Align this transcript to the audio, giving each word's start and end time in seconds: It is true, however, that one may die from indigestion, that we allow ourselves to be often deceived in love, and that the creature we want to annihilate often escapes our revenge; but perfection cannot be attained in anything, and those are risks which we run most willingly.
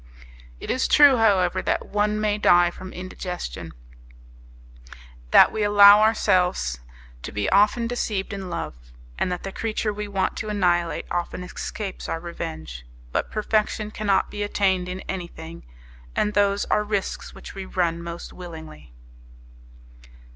It 0.59 0.71
is 0.71 0.87
true, 0.87 1.17
however, 1.17 1.61
that 1.61 1.85
one 1.85 2.19
may 2.19 2.39
die 2.39 2.71
from 2.71 2.91
indigestion, 2.91 3.71
that 5.29 5.51
we 5.51 5.61
allow 5.61 6.01
ourselves 6.01 6.79
to 7.21 7.31
be 7.31 7.47
often 7.51 7.85
deceived 7.85 8.33
in 8.33 8.49
love, 8.49 8.73
and 9.19 9.31
that 9.31 9.43
the 9.43 9.51
creature 9.51 9.93
we 9.93 10.07
want 10.07 10.35
to 10.37 10.49
annihilate 10.49 11.05
often 11.11 11.43
escapes 11.43 12.09
our 12.09 12.19
revenge; 12.19 12.83
but 13.11 13.29
perfection 13.29 13.91
cannot 13.91 14.31
be 14.31 14.41
attained 14.41 14.89
in 14.89 15.01
anything, 15.01 15.67
and 16.15 16.33
those 16.33 16.65
are 16.65 16.83
risks 16.83 17.35
which 17.35 17.53
we 17.53 17.65
run 17.65 18.01
most 18.01 18.33
willingly. 18.33 18.95